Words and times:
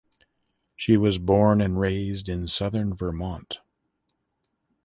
She 0.75 0.97
was 0.97 1.19
born 1.19 1.61
and 1.61 1.79
raised 1.79 2.27
in 2.27 2.47
southern 2.47 2.95
Vermont. 2.95 3.59